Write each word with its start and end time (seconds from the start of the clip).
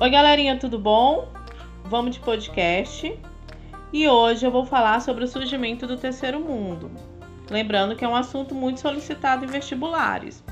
Oi, 0.00 0.10
galerinha, 0.10 0.58
tudo 0.58 0.76
bom? 0.76 1.28
Vamos 1.84 2.16
de 2.16 2.20
podcast. 2.20 3.16
E 3.92 4.08
hoje 4.08 4.44
eu 4.44 4.50
vou 4.50 4.66
falar 4.66 5.00
sobre 5.00 5.22
o 5.22 5.28
surgimento 5.28 5.86
do 5.86 5.96
terceiro 5.96 6.40
mundo. 6.40 6.90
Lembrando 7.48 7.94
que 7.94 8.04
é 8.04 8.08
um 8.08 8.16
assunto 8.16 8.56
muito 8.56 8.80
solicitado 8.80 9.44
em 9.44 9.48
vestibulares. 9.48 10.42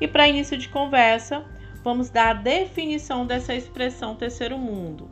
E 0.00 0.08
para 0.08 0.26
início 0.26 0.56
de 0.56 0.70
conversa, 0.70 1.44
vamos 1.84 2.08
dar 2.08 2.30
a 2.30 2.32
definição 2.32 3.26
dessa 3.26 3.54
expressão 3.54 4.16
terceiro 4.16 4.56
mundo. 4.56 5.06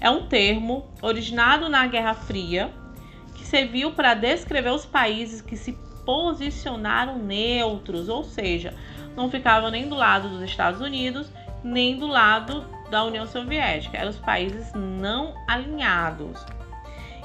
É 0.00 0.08
um 0.08 0.28
termo 0.28 0.86
originado 1.02 1.68
na 1.68 1.84
Guerra 1.88 2.14
Fria 2.14 2.70
que 3.34 3.44
serviu 3.44 3.90
para 3.90 4.14
descrever 4.14 4.70
os 4.70 4.86
países 4.86 5.40
que 5.40 5.56
se 5.56 5.72
posicionaram 6.06 7.18
neutros, 7.18 8.08
ou 8.08 8.22
seja, 8.22 8.72
não 9.16 9.28
ficavam 9.28 9.68
nem 9.68 9.88
do 9.88 9.96
lado 9.96 10.28
dos 10.28 10.42
Estados 10.42 10.80
Unidos, 10.80 11.28
nem 11.64 11.96
do 11.96 12.06
lado 12.06 12.64
da 12.94 13.02
União 13.02 13.26
Soviética, 13.26 13.98
eram 13.98 14.10
os 14.10 14.20
países 14.20 14.72
não 14.72 15.34
alinhados. 15.48 16.46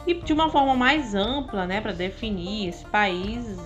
E 0.07 0.15
de 0.15 0.33
uma 0.33 0.49
forma 0.49 0.73
mais 0.75 1.13
ampla, 1.13 1.67
né, 1.67 1.79
para 1.79 1.91
definir 1.91 2.69
esses 2.69 2.81
países, 2.85 3.59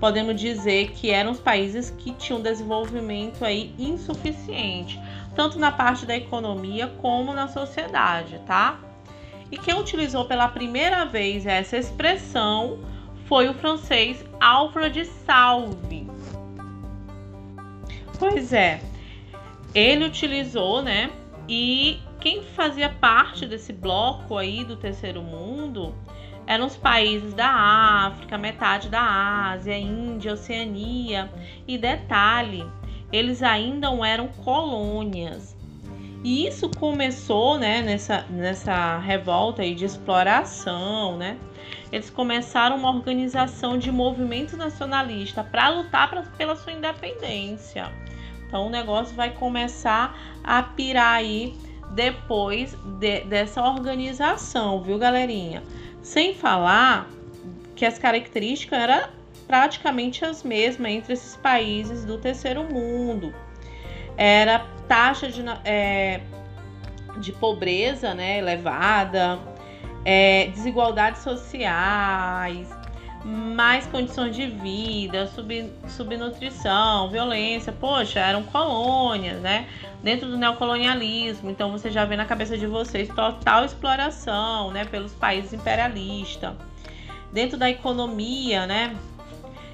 podemos 0.00 0.34
dizer 0.34 0.90
que 0.90 1.12
eram 1.12 1.30
os 1.30 1.38
países 1.38 1.88
que 1.90 2.12
tinham 2.14 2.42
desenvolvimento 2.42 3.44
aí 3.44 3.72
insuficiente, 3.78 5.00
tanto 5.36 5.56
na 5.56 5.70
parte 5.70 6.04
da 6.04 6.16
economia 6.16 6.88
como 7.00 7.32
na 7.32 7.46
sociedade, 7.46 8.40
tá? 8.44 8.80
E 9.52 9.56
quem 9.56 9.78
utilizou 9.78 10.24
pela 10.24 10.48
primeira 10.48 11.04
vez 11.04 11.46
essa 11.46 11.76
expressão 11.76 12.80
foi 13.26 13.48
o 13.48 13.54
francês 13.54 14.24
Alfred 14.40 15.04
Salvi. 15.04 16.10
Pois 18.18 18.52
é, 18.52 18.80
ele 19.72 20.04
utilizou, 20.04 20.82
né? 20.82 21.10
E 21.52 21.98
quem 22.20 22.44
fazia 22.44 22.88
parte 22.88 23.44
desse 23.44 23.72
bloco 23.72 24.38
aí 24.38 24.62
do 24.62 24.76
terceiro 24.76 25.20
mundo 25.20 25.92
eram 26.46 26.64
os 26.64 26.76
países 26.76 27.34
da 27.34 27.48
África, 27.48 28.38
metade 28.38 28.88
da 28.88 29.50
Ásia, 29.50 29.76
Índia, 29.76 30.34
Oceania. 30.34 31.28
E 31.66 31.76
detalhe, 31.76 32.64
eles 33.12 33.42
ainda 33.42 33.90
não 33.90 34.04
eram 34.04 34.28
colônias. 34.28 35.56
E 36.22 36.46
isso 36.46 36.68
começou, 36.68 37.58
né, 37.58 37.82
nessa, 37.82 38.24
nessa 38.30 38.98
revolta 38.98 39.62
aí 39.62 39.74
de 39.74 39.84
exploração, 39.84 41.16
né? 41.16 41.36
Eles 41.90 42.10
começaram 42.10 42.76
uma 42.76 42.90
organização 42.90 43.76
de 43.76 43.90
movimento 43.90 44.56
nacionalista 44.56 45.42
para 45.42 45.68
lutar 45.68 46.08
pra, 46.08 46.22
pela 46.22 46.54
sua 46.54 46.72
independência. 46.72 47.90
Então 48.50 48.66
o 48.66 48.70
negócio 48.70 49.14
vai 49.14 49.30
começar 49.30 50.18
a 50.42 50.60
pirar 50.60 51.14
aí 51.14 51.56
depois 51.92 52.76
de, 52.98 53.20
dessa 53.20 53.62
organização, 53.62 54.82
viu, 54.82 54.98
galerinha? 54.98 55.62
Sem 56.02 56.34
falar 56.34 57.08
que 57.76 57.86
as 57.86 57.96
características 57.96 58.76
eram 58.76 59.08
praticamente 59.46 60.24
as 60.24 60.42
mesmas 60.42 60.90
entre 60.90 61.12
esses 61.12 61.36
países 61.36 62.04
do 62.04 62.18
terceiro 62.18 62.64
mundo. 62.64 63.32
Era 64.16 64.66
taxa 64.88 65.28
de, 65.28 65.44
é, 65.64 66.20
de 67.18 67.30
pobreza 67.30 68.14
né, 68.14 68.38
elevada, 68.38 69.38
é, 70.04 70.48
desigualdades 70.48 71.22
sociais, 71.22 72.68
mais 73.24 73.86
condições 73.86 74.34
de 74.34 74.46
vida, 74.46 75.26
sub, 75.28 75.70
subnutrição, 75.88 77.10
violência. 77.10 77.72
Poxa, 77.72 78.20
eram 78.20 78.42
colônias, 78.44 79.40
né? 79.40 79.68
Dentro 80.02 80.28
do 80.28 80.38
neocolonialismo. 80.38 81.50
Então 81.50 81.70
você 81.70 81.90
já 81.90 82.04
vê 82.04 82.16
na 82.16 82.24
cabeça 82.24 82.56
de 82.56 82.66
vocês 82.66 83.08
total 83.08 83.64
exploração, 83.64 84.70
né? 84.70 84.84
Pelos 84.84 85.12
países 85.12 85.52
imperialistas. 85.52 86.54
Dentro 87.32 87.58
da 87.58 87.68
economia, 87.68 88.66
né? 88.66 88.96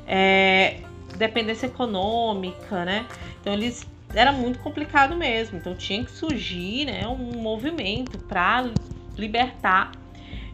É, 0.07 0.81
dependência 1.17 1.67
econômica, 1.67 2.85
né? 2.85 3.07
Então 3.41 3.53
eles 3.53 3.87
era 4.15 4.33
muito 4.33 4.59
complicado 4.59 5.15
mesmo. 5.15 5.59
Então 5.59 5.75
tinha 5.75 6.05
que 6.05 6.11
surgir, 6.11 6.87
né? 6.87 7.07
Um 7.07 7.41
movimento 7.41 8.19
para 8.19 8.71
libertar 9.17 9.93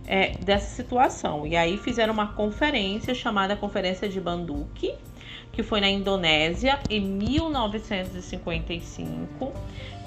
é, 0.06 0.36
dessa 0.38 0.74
situação. 0.74 1.46
E 1.46 1.54
aí 1.56 1.78
fizeram 1.78 2.12
uma 2.12 2.26
conferência 2.28 3.14
chamada 3.14 3.56
Conferência 3.56 4.08
de 4.08 4.20
Banduki, 4.20 4.94
que 5.52 5.62
foi 5.62 5.80
na 5.80 5.88
Indonésia 5.88 6.80
em 6.88 7.00
1955. 7.00 9.52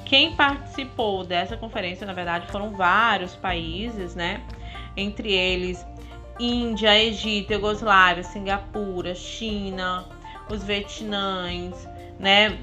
Quem 0.06 0.36
participou 0.36 1.24
dessa 1.24 1.56
conferência, 1.58 2.06
na 2.06 2.14
verdade, 2.14 2.52
foram 2.52 2.72
vários 2.72 3.36
países, 3.36 4.16
né? 4.16 4.44
Entre 4.96 5.32
eles 5.32 5.84
Índia, 6.40 6.96
Egito, 7.02 7.54
Iugoslávia, 7.54 8.24
Singapura, 8.24 9.16
China, 9.16 10.06
os 10.50 10.64
Vietnãs, 10.64 11.88
né? 12.20 12.60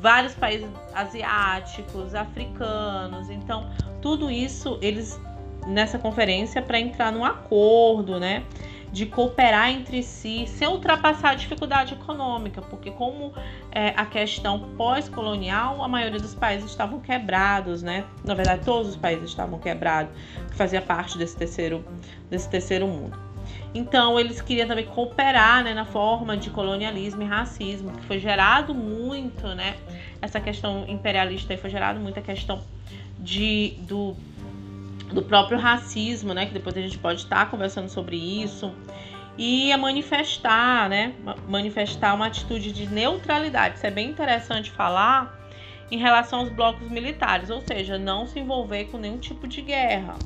Vários 0.00 0.34
países 0.34 0.68
asiáticos, 0.94 2.14
africanos. 2.14 3.30
Então, 3.30 3.70
tudo 4.02 4.30
isso 4.30 4.78
eles 4.82 5.18
nessa 5.66 5.98
conferência 5.98 6.62
para 6.62 6.78
entrar 6.78 7.12
num 7.12 7.24
acordo, 7.24 8.18
né? 8.18 8.44
De 8.92 9.06
cooperar 9.06 9.70
entre 9.70 10.02
si 10.02 10.46
sem 10.46 10.68
ultrapassar 10.68 11.30
a 11.30 11.34
dificuldade 11.34 11.94
econômica, 11.94 12.62
porque, 12.62 12.90
como 12.92 13.32
é, 13.72 13.88
a 13.96 14.06
questão 14.06 14.60
pós-colonial, 14.76 15.82
a 15.82 15.88
maioria 15.88 16.20
dos 16.20 16.34
países 16.34 16.70
estavam 16.70 17.00
quebrados, 17.00 17.82
né? 17.82 18.04
Na 18.24 18.34
verdade, 18.34 18.62
todos 18.64 18.90
os 18.90 18.96
países 18.96 19.30
estavam 19.30 19.58
quebrados, 19.58 20.12
que 20.48 20.56
fazia 20.56 20.80
parte 20.80 21.18
desse 21.18 21.36
terceiro, 21.36 21.84
desse 22.30 22.48
terceiro 22.48 22.86
mundo. 22.86 23.18
Então, 23.74 24.18
eles 24.18 24.40
queriam 24.40 24.68
também 24.68 24.86
cooperar 24.86 25.64
né, 25.64 25.74
na 25.74 25.84
forma 25.84 26.36
de 26.36 26.48
colonialismo 26.50 27.22
e 27.22 27.26
racismo, 27.26 27.90
que 27.90 28.04
foi 28.04 28.18
gerado 28.20 28.72
muito, 28.72 29.48
né? 29.48 29.76
Essa 30.22 30.40
questão 30.40 30.84
imperialista 30.88 31.56
foi 31.58 31.68
gerado 31.68 31.98
muito 31.98 32.18
a 32.18 32.22
questão 32.22 32.62
de, 33.18 33.74
do 33.80 34.16
do 35.12 35.22
próprio 35.22 35.58
racismo, 35.58 36.34
né? 36.34 36.46
Que 36.46 36.54
depois 36.54 36.76
a 36.76 36.80
gente 36.80 36.98
pode 36.98 37.20
estar 37.20 37.50
conversando 37.50 37.88
sobre 37.88 38.16
isso. 38.16 38.72
E 39.36 39.72
a 39.72 39.78
manifestar, 39.78 40.88
né? 40.88 41.14
Manifestar 41.48 42.14
uma 42.14 42.26
atitude 42.26 42.72
de 42.72 42.86
neutralidade. 42.86 43.76
Isso 43.76 43.86
é 43.86 43.90
bem 43.90 44.10
interessante 44.10 44.70
falar 44.70 45.40
em 45.90 45.98
relação 45.98 46.40
aos 46.40 46.48
blocos 46.48 46.88
militares, 46.90 47.50
ou 47.50 47.60
seja, 47.60 47.98
não 47.98 48.26
se 48.26 48.38
envolver 48.38 48.86
com 48.86 48.98
nenhum 48.98 49.18
tipo 49.18 49.46
de 49.46 49.60
guerra. 49.60 50.16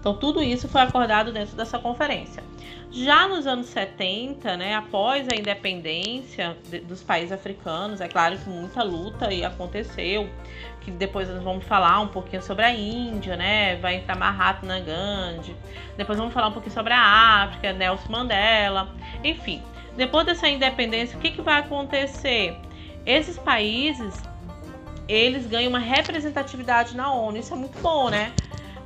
Então, 0.00 0.14
tudo 0.14 0.42
isso 0.42 0.66
foi 0.66 0.80
acordado 0.80 1.30
dentro 1.30 1.54
dessa 1.54 1.78
conferência. 1.78 2.42
Já 2.90 3.28
nos 3.28 3.46
anos 3.46 3.66
70, 3.66 4.56
né, 4.56 4.74
após 4.74 5.28
a 5.28 5.36
independência 5.36 6.56
de, 6.68 6.80
dos 6.80 7.02
países 7.02 7.30
africanos, 7.30 8.00
é 8.00 8.08
claro 8.08 8.36
que 8.36 8.48
muita 8.48 8.82
luta 8.82 9.28
aí 9.28 9.44
aconteceu, 9.44 10.28
que 10.80 10.90
depois 10.90 11.28
nós 11.28 11.40
vamos 11.42 11.64
falar 11.64 12.00
um 12.00 12.08
pouquinho 12.08 12.42
sobre 12.42 12.64
a 12.64 12.74
Índia, 12.74 13.36
né, 13.36 13.76
vai 13.76 13.96
entrar 13.96 14.16
Mahatma 14.16 14.80
Gandhi, 14.80 15.54
depois 15.96 16.18
vamos 16.18 16.34
falar 16.34 16.48
um 16.48 16.52
pouquinho 16.52 16.74
sobre 16.74 16.92
a 16.92 17.44
África, 17.44 17.72
Nelson 17.72 18.10
Mandela, 18.10 18.88
enfim. 19.22 19.62
Depois 19.96 20.26
dessa 20.26 20.48
independência, 20.48 21.16
o 21.16 21.20
que, 21.20 21.30
que 21.30 21.42
vai 21.42 21.60
acontecer? 21.60 22.56
Esses 23.06 23.38
países, 23.38 24.20
eles 25.06 25.46
ganham 25.46 25.68
uma 25.68 25.78
representatividade 25.78 26.96
na 26.96 27.12
ONU, 27.12 27.36
isso 27.36 27.52
é 27.54 27.56
muito 27.56 27.78
bom, 27.80 28.08
né? 28.08 28.32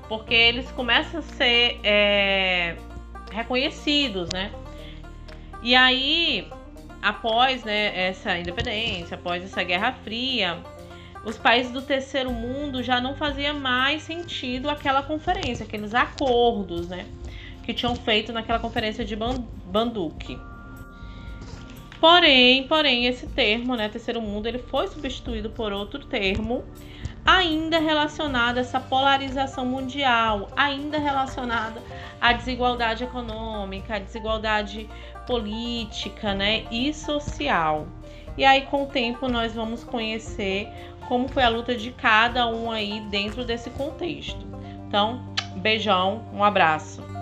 Porque 0.08 0.34
eles 0.34 0.70
começam 0.72 1.20
a 1.20 1.22
ser... 1.22 1.80
É 1.82 2.76
reconhecidos, 3.34 4.30
né? 4.30 4.52
E 5.62 5.74
aí, 5.74 6.48
após 7.02 7.64
né, 7.64 8.08
essa 8.08 8.38
independência, 8.38 9.16
após 9.16 9.42
essa 9.42 9.62
Guerra 9.62 9.92
Fria, 10.04 10.58
os 11.24 11.36
países 11.36 11.72
do 11.72 11.82
terceiro 11.82 12.30
mundo 12.30 12.82
já 12.82 13.00
não 13.00 13.16
fazia 13.16 13.52
mais 13.52 14.02
sentido 14.02 14.70
aquela 14.70 15.02
conferência, 15.02 15.64
aqueles 15.64 15.94
acordos, 15.94 16.88
né, 16.88 17.06
que 17.64 17.72
tinham 17.72 17.96
feito 17.96 18.32
naquela 18.32 18.58
conferência 18.58 19.04
de 19.04 19.16
Banduque. 19.16 20.38
Porém, 21.98 22.68
porém, 22.68 23.06
esse 23.06 23.26
termo, 23.26 23.74
né, 23.74 23.88
terceiro 23.88 24.20
mundo, 24.20 24.46
ele 24.46 24.58
foi 24.58 24.86
substituído 24.88 25.48
por 25.48 25.72
outro 25.72 26.04
termo 26.04 26.62
ainda 27.24 27.78
relacionada 27.78 28.60
a 28.60 28.62
essa 28.62 28.78
polarização 28.78 29.64
mundial, 29.64 30.48
ainda 30.56 30.98
relacionada 30.98 31.80
à 32.20 32.32
desigualdade 32.32 33.04
econômica, 33.04 33.96
à 33.96 33.98
desigualdade 33.98 34.88
política 35.26 36.34
né, 36.34 36.64
e 36.70 36.92
social. 36.92 37.86
E 38.36 38.44
aí, 38.44 38.62
com 38.62 38.82
o 38.84 38.86
tempo, 38.86 39.28
nós 39.28 39.54
vamos 39.54 39.84
conhecer 39.84 40.68
como 41.08 41.28
foi 41.28 41.42
a 41.42 41.48
luta 41.48 41.74
de 41.74 41.92
cada 41.92 42.46
um 42.48 42.70
aí 42.70 43.00
dentro 43.10 43.44
desse 43.44 43.70
contexto. 43.70 44.44
Então, 44.88 45.22
beijão, 45.56 46.24
um 46.32 46.42
abraço. 46.42 47.13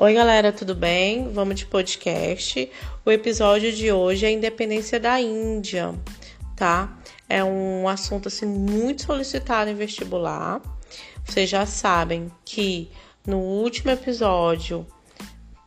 Oi, 0.00 0.14
galera, 0.14 0.52
tudo 0.52 0.76
bem? 0.76 1.28
Vamos 1.32 1.56
de 1.56 1.66
podcast. 1.66 2.70
O 3.04 3.10
episódio 3.10 3.72
de 3.72 3.90
hoje 3.90 4.26
é 4.26 4.28
a 4.28 4.30
independência 4.30 5.00
da 5.00 5.20
Índia, 5.20 5.92
tá? 6.54 6.96
É 7.28 7.42
um 7.42 7.88
assunto 7.88 8.28
assim 8.28 8.46
muito 8.46 9.02
solicitado 9.02 9.68
em 9.68 9.74
vestibular. 9.74 10.62
Vocês 11.24 11.50
já 11.50 11.66
sabem 11.66 12.30
que 12.44 12.92
no 13.26 13.38
último 13.38 13.90
episódio 13.90 14.86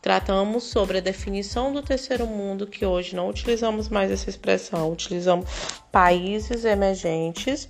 tratamos 0.00 0.64
sobre 0.64 0.96
a 0.96 1.02
definição 1.02 1.70
do 1.70 1.82
terceiro 1.82 2.26
mundo, 2.26 2.66
que 2.66 2.86
hoje 2.86 3.14
não 3.14 3.28
utilizamos 3.28 3.90
mais 3.90 4.10
essa 4.10 4.30
expressão, 4.30 4.90
utilizamos 4.90 5.46
países 5.92 6.64
emergentes. 6.64 7.68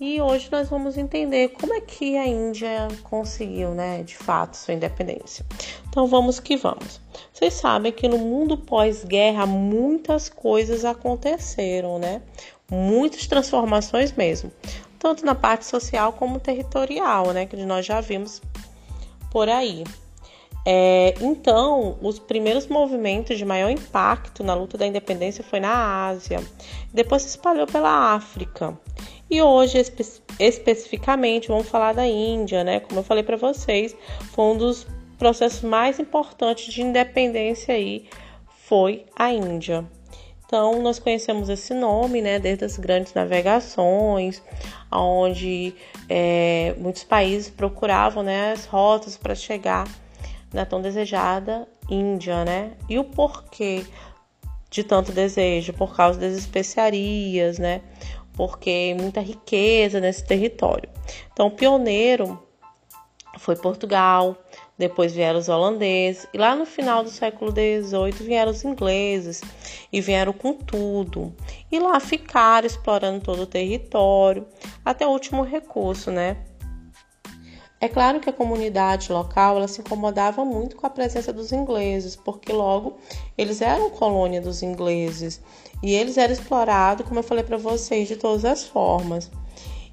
E 0.00 0.20
hoje 0.20 0.48
nós 0.50 0.68
vamos 0.68 0.98
entender 0.98 1.50
como 1.50 1.72
é 1.72 1.80
que 1.80 2.16
a 2.16 2.26
Índia 2.26 2.88
conseguiu, 3.04 3.70
né, 3.70 4.02
de 4.02 4.16
fato, 4.16 4.56
sua 4.56 4.74
independência. 4.74 5.46
Então 5.88 6.08
vamos 6.08 6.40
que 6.40 6.56
vamos. 6.56 7.00
Vocês 7.32 7.54
sabem 7.54 7.92
que 7.92 8.08
no 8.08 8.18
mundo 8.18 8.58
pós-guerra 8.58 9.46
muitas 9.46 10.28
coisas 10.28 10.84
aconteceram, 10.84 12.00
né? 12.00 12.22
Muitas 12.68 13.28
transformações 13.28 14.12
mesmo, 14.12 14.50
tanto 14.98 15.24
na 15.24 15.34
parte 15.34 15.64
social 15.64 16.12
como 16.14 16.40
territorial, 16.40 17.32
né, 17.32 17.46
que 17.46 17.56
nós 17.56 17.86
já 17.86 18.00
vimos 18.00 18.42
por 19.30 19.48
aí. 19.48 19.84
É, 20.66 21.14
então, 21.20 21.98
os 22.00 22.18
primeiros 22.18 22.66
movimentos 22.66 23.36
de 23.36 23.44
maior 23.44 23.68
impacto 23.68 24.42
na 24.42 24.54
luta 24.54 24.78
da 24.78 24.86
independência 24.86 25.44
foi 25.44 25.60
na 25.60 26.06
Ásia, 26.06 26.40
depois 26.92 27.22
se 27.22 27.28
espalhou 27.28 27.66
pela 27.66 28.14
África. 28.14 28.78
E 29.30 29.42
hoje, 29.42 29.78
espe 29.78 30.04
especificamente, 30.38 31.48
vamos 31.48 31.68
falar 31.68 31.92
da 31.92 32.06
Índia, 32.06 32.64
né? 32.64 32.80
Como 32.80 33.00
eu 33.00 33.04
falei 33.04 33.22
para 33.22 33.36
vocês, 33.36 33.94
foi 34.32 34.44
um 34.44 34.56
dos 34.56 34.86
processos 35.18 35.62
mais 35.62 35.98
importantes 35.98 36.72
de 36.72 36.82
independência 36.82 37.74
aí, 37.74 38.06
foi 38.66 39.04
a 39.14 39.32
Índia. 39.32 39.84
Então, 40.46 40.80
nós 40.82 40.98
conhecemos 40.98 41.48
esse 41.48 41.74
nome, 41.74 42.22
né, 42.22 42.38
desde 42.38 42.64
as 42.64 42.76
grandes 42.78 43.12
navegações, 43.12 44.42
onde 44.92 45.74
é, 46.08 46.74
muitos 46.78 47.02
países 47.02 47.50
procuravam 47.50 48.22
né, 48.22 48.52
as 48.52 48.66
rotas 48.66 49.16
para 49.16 49.34
chegar 49.34 49.84
na 50.54 50.64
tão 50.64 50.80
desejada 50.80 51.68
Índia, 51.90 52.44
né? 52.44 52.72
E 52.88 52.98
o 52.98 53.04
porquê 53.04 53.84
de 54.70 54.82
tanto 54.82 55.12
desejo? 55.12 55.74
Por 55.74 55.94
causa 55.94 56.18
das 56.18 56.34
especiarias, 56.34 57.58
né? 57.58 57.82
Porque 58.32 58.96
muita 58.98 59.20
riqueza 59.20 60.00
nesse 60.00 60.24
território. 60.24 60.88
Então, 61.32 61.48
o 61.48 61.50
pioneiro 61.50 62.42
foi 63.38 63.56
Portugal, 63.56 64.36
depois 64.78 65.12
vieram 65.12 65.38
os 65.38 65.48
holandeses, 65.48 66.26
e 66.32 66.38
lá 66.38 66.56
no 66.56 66.64
final 66.64 67.04
do 67.04 67.10
século 67.10 67.50
XVIII 67.50 68.12
vieram 68.26 68.50
os 68.50 68.64
ingleses 68.64 69.42
e 69.92 70.00
vieram 70.00 70.32
com 70.32 70.54
tudo. 70.54 71.34
E 71.70 71.78
lá 71.78 72.00
ficaram 72.00 72.66
explorando 72.66 73.20
todo 73.20 73.42
o 73.42 73.46
território, 73.46 74.46
até 74.84 75.06
o 75.06 75.10
último 75.10 75.42
recurso, 75.42 76.10
né? 76.10 76.38
É 77.80 77.88
claro 77.88 78.20
que 78.20 78.30
a 78.30 78.32
comunidade 78.32 79.12
local 79.12 79.56
ela 79.56 79.68
se 79.68 79.80
incomodava 79.80 80.44
muito 80.44 80.76
com 80.76 80.86
a 80.86 80.90
presença 80.90 81.32
dos 81.32 81.52
ingleses, 81.52 82.16
porque 82.16 82.52
logo 82.52 82.96
eles 83.36 83.60
eram 83.60 83.90
colônia 83.90 84.40
dos 84.40 84.62
ingleses 84.62 85.40
e 85.82 85.92
eles 85.92 86.16
eram 86.16 86.32
explorados, 86.32 87.06
como 87.06 87.20
eu 87.20 87.24
falei 87.24 87.44
para 87.44 87.58
vocês, 87.58 88.08
de 88.08 88.16
todas 88.16 88.44
as 88.44 88.64
formas. 88.64 89.30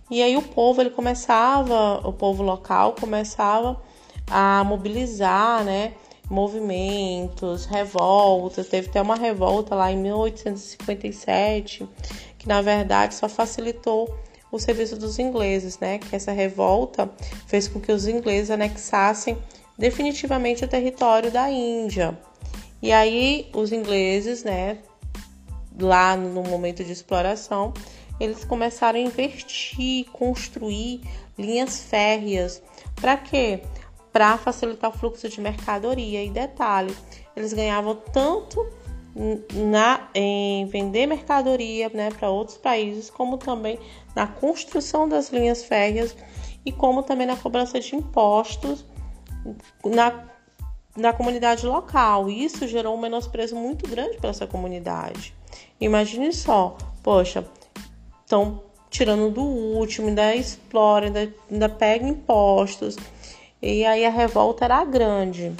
E 0.10 0.22
aí 0.22 0.38
o 0.38 0.42
povo 0.42 0.81
ele 0.81 0.89
começava, 0.89 2.07
o 2.07 2.13
povo 2.13 2.44
local 2.44 2.95
começava 3.00 3.81
a 4.30 4.63
mobilizar, 4.63 5.63
né, 5.63 5.94
movimentos, 6.30 7.66
revoltas. 7.66 8.68
Teve 8.68 8.89
até 8.89 9.01
uma 9.01 9.16
revolta 9.16 9.75
lá 9.75 9.92
em 9.92 9.98
1857 9.98 11.88
que 12.38 12.48
na 12.48 12.62
verdade 12.62 13.13
só 13.13 13.30
facilitou 13.30 14.18
o 14.51 14.59
serviço 14.59 14.98
dos 14.98 15.18
ingleses, 15.18 15.80
né? 15.80 15.98
Que 15.98 16.15
essa 16.15 16.31
revolta 16.31 17.09
fez 17.48 17.68
com 17.68 17.80
que 17.80 17.92
os 17.92 18.07
ingleses 18.07 18.51
anexassem 18.51 19.38
definitivamente 19.77 20.65
o 20.65 20.68
território 20.68 21.31
da 21.31 21.50
Índia. 21.50 22.18
E 22.81 22.92
aí 22.92 23.50
os 23.53 23.71
ingleses, 23.71 24.44
né, 24.44 24.80
lá 25.80 26.15
no 26.15 26.44
momento 26.44 26.83
de 26.83 26.92
exploração, 26.92 27.74
eles 28.19 28.44
começaram 28.44 29.00
a 29.00 29.01
investir, 29.01 30.06
construir 30.12 31.01
linhas 31.38 31.81
férreas. 31.81 32.62
Para 32.95 33.18
quê? 33.18 33.62
Para 34.12 34.38
facilitar 34.38 34.92
o 34.92 34.94
fluxo 34.94 35.27
de 35.30 35.42
mercadoria. 35.42 36.24
E 36.24 36.30
detalhe, 36.30 36.95
eles 37.36 37.54
ganhavam 37.54 37.95
tanto 37.95 38.63
na, 39.53 40.09
em 40.15 40.65
vender 40.67 41.05
mercadoria 41.05 41.89
né, 41.93 42.09
para 42.11 42.29
outros 42.29 42.57
países, 42.57 43.09
como 43.09 43.37
também 43.37 43.77
na 44.15 44.27
construção 44.27 45.07
das 45.07 45.29
linhas 45.29 45.63
férreas 45.63 46.15
e 46.65 46.71
como 46.71 47.03
também 47.03 47.27
na 47.27 47.35
cobrança 47.35 47.79
de 47.79 47.95
impostos 47.95 48.85
na, 49.85 50.23
na 50.95 51.13
comunidade 51.13 51.65
local. 51.65 52.29
Isso 52.29 52.67
gerou 52.67 52.95
um 52.95 52.99
menosprezo 52.99 53.55
muito 53.55 53.87
grande 53.87 54.17
para 54.17 54.29
essa 54.29 54.47
comunidade. 54.47 55.33
Imagine 55.79 56.31
só, 56.31 56.77
poxa, 57.03 57.45
estão 58.23 58.61
tirando 58.89 59.31
do 59.31 59.41
último, 59.41 60.07
ainda 60.07 60.35
explora, 60.35 61.07
ainda, 61.07 61.33
ainda 61.49 61.69
pega 61.69 62.05
impostos. 62.05 62.95
E 63.61 63.85
aí 63.85 64.05
a 64.05 64.09
revolta 64.09 64.65
era 64.65 64.83
grande. 64.83 65.53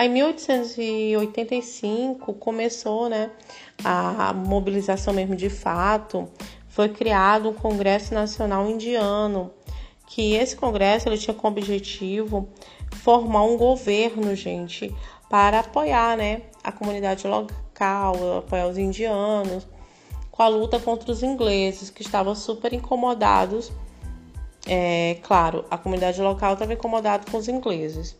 Aí, 0.00 0.08
em 0.08 0.12
1885 0.12 2.32
começou 2.32 3.10
né, 3.10 3.30
a 3.84 4.32
mobilização 4.32 5.12
mesmo 5.12 5.36
de 5.36 5.50
fato. 5.50 6.26
Foi 6.70 6.88
criado 6.88 7.50
o 7.50 7.54
Congresso 7.54 8.14
Nacional 8.14 8.66
Indiano, 8.66 9.50
que 10.06 10.32
esse 10.32 10.56
congresso 10.56 11.06
ele 11.06 11.18
tinha 11.18 11.34
como 11.34 11.58
objetivo 11.58 12.48
formar 13.02 13.42
um 13.42 13.58
governo, 13.58 14.34
gente, 14.34 14.90
para 15.28 15.60
apoiar 15.60 16.16
né, 16.16 16.44
a 16.64 16.72
comunidade 16.72 17.26
local, 17.26 18.38
apoiar 18.38 18.68
os 18.68 18.78
indianos, 18.78 19.68
com 20.30 20.42
a 20.42 20.48
luta 20.48 20.78
contra 20.78 21.12
os 21.12 21.22
ingleses, 21.22 21.90
que 21.90 22.00
estavam 22.00 22.34
super 22.34 22.72
incomodados. 22.72 23.70
É, 24.66 25.18
claro, 25.22 25.66
a 25.70 25.76
comunidade 25.76 26.22
local 26.22 26.54
estava 26.54 26.72
incomodada 26.72 27.30
com 27.30 27.36
os 27.36 27.48
ingleses. 27.48 28.18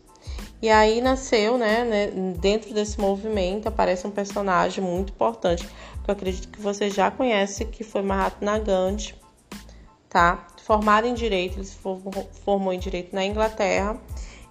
E 0.61 0.69
aí 0.69 1.01
nasceu, 1.01 1.57
né, 1.57 1.83
né, 1.83 2.07
dentro 2.37 2.71
desse 2.71 2.99
movimento 2.99 3.67
aparece 3.67 4.05
um 4.05 4.11
personagem 4.11 4.83
muito 4.83 5.11
importante, 5.11 5.67
que 6.03 6.09
eu 6.09 6.13
acredito 6.13 6.49
que 6.49 6.61
você 6.61 6.87
já 6.87 7.09
conhece, 7.09 7.65
que 7.65 7.83
foi 7.83 8.03
Mahatma 8.03 8.59
Gandhi, 8.59 9.15
tá? 10.07 10.47
Formado 10.63 11.07
em 11.07 11.15
Direito, 11.15 11.57
ele 11.57 11.65
se 11.65 11.77
formou 12.43 12.71
em 12.71 12.77
Direito 12.77 13.15
na 13.15 13.25
Inglaterra, 13.25 13.99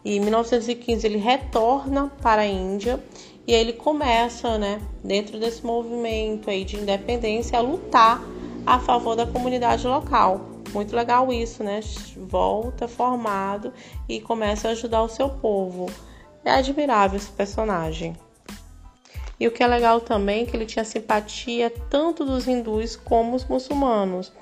e 0.04 0.16
em 0.16 0.20
1915 0.20 1.06
ele 1.06 1.18
retorna 1.18 2.10
para 2.20 2.42
a 2.42 2.46
Índia, 2.46 2.98
e 3.46 3.54
aí 3.54 3.60
ele 3.60 3.74
começa, 3.74 4.58
né, 4.58 4.80
dentro 5.04 5.38
desse 5.38 5.64
movimento 5.64 6.50
aí 6.50 6.64
de 6.64 6.76
independência, 6.76 7.56
a 7.56 7.62
lutar 7.62 8.20
a 8.66 8.80
favor 8.80 9.14
da 9.14 9.26
comunidade 9.26 9.86
local. 9.86 10.49
Muito 10.72 10.94
legal 10.94 11.32
isso, 11.32 11.64
né? 11.64 11.80
Volta 12.16 12.86
formado 12.86 13.72
e 14.08 14.20
começa 14.20 14.68
a 14.68 14.70
ajudar 14.72 15.02
o 15.02 15.08
seu 15.08 15.28
povo. 15.28 15.86
É 16.44 16.52
admirável 16.52 17.16
esse 17.16 17.30
personagem. 17.30 18.16
E 19.38 19.48
o 19.48 19.50
que 19.50 19.62
é 19.62 19.66
legal 19.66 20.00
também 20.00 20.42
é 20.42 20.46
que 20.46 20.56
ele 20.56 20.66
tinha 20.66 20.84
simpatia 20.84 21.70
tanto 21.88 22.24
dos 22.24 22.46
hindus 22.46 22.94
como 22.94 23.34
os 23.34 23.44
muçulmanos, 23.44 24.32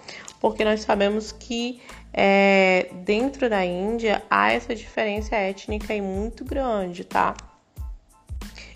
porque 0.41 0.65
nós 0.65 0.81
sabemos 0.81 1.31
que 1.31 1.81
é, 2.13 2.89
dentro 3.05 3.49
da 3.49 3.65
Índia 3.65 4.23
há 4.29 4.53
essa 4.53 4.75
diferença 4.75 5.37
étnica 5.37 5.95
e 5.95 6.01
muito 6.01 6.45
grande, 6.45 7.05
tá? 7.05 7.35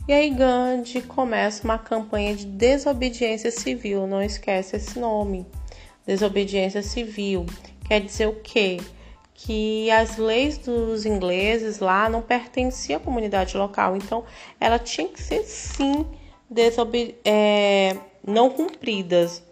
E 0.06 0.12
aí 0.12 0.30
Gandhi 0.30 1.02
começa 1.02 1.64
uma 1.64 1.78
campanha 1.78 2.34
de 2.34 2.46
desobediência 2.46 3.50
civil, 3.50 4.06
não 4.06 4.22
esquece 4.22 4.76
esse 4.76 4.98
nome 4.98 5.46
desobediência 6.06 6.82
civil. 6.82 7.46
Quer 7.86 8.00
dizer 8.00 8.28
o 8.28 8.34
quê? 8.40 8.78
Que 9.34 9.90
as 9.90 10.16
leis 10.16 10.58
dos 10.58 11.04
ingleses 11.04 11.78
lá 11.78 12.08
não 12.08 12.22
pertenciam 12.22 12.98
à 12.98 13.00
comunidade 13.00 13.56
local, 13.56 13.96
então 13.96 14.24
ela 14.60 14.78
tinha 14.78 15.08
que 15.08 15.20
ser 15.20 15.42
sim 15.42 16.06
é, 17.24 17.96
não 18.26 18.50
cumpridas. 18.50 19.42